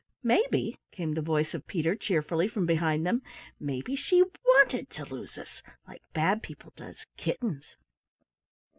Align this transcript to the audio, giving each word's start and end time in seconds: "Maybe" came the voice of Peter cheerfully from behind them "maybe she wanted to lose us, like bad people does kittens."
"Maybe" 0.23 0.79
came 0.89 1.13
the 1.13 1.21
voice 1.21 1.53
of 1.53 1.67
Peter 1.67 1.93
cheerfully 1.95 2.47
from 2.47 2.65
behind 2.65 3.05
them 3.05 3.21
"maybe 3.59 3.95
she 3.95 4.23
wanted 4.43 4.89
to 4.89 5.05
lose 5.05 5.37
us, 5.37 5.61
like 5.87 6.01
bad 6.11 6.41
people 6.41 6.73
does 6.75 7.05
kittens." 7.17 7.77